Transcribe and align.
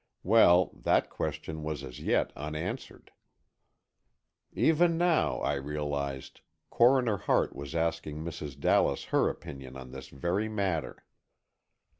Well, 0.23 0.71
that 0.81 1.11
question 1.11 1.61
was 1.61 1.83
as 1.83 1.99
yet 2.01 2.33
unanswered. 2.35 3.11
Even 4.51 4.97
now, 4.97 5.37
I 5.41 5.53
realized, 5.53 6.41
Coroner 6.71 7.17
Hart 7.17 7.55
was 7.55 7.75
asking 7.75 8.23
Mrs. 8.23 8.59
Dallas 8.59 9.03
her 9.13 9.29
opinion 9.29 9.77
on 9.77 9.91
this 9.91 10.07
very 10.07 10.49
matter. 10.49 11.05